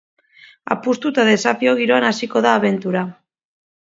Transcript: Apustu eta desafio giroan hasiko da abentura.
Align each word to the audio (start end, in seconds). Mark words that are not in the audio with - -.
Apustu 0.75 1.11
eta 1.13 1.25
desafio 1.29 1.75
giroan 1.81 2.07
hasiko 2.11 2.43
da 2.47 2.55
abentura. 2.61 3.05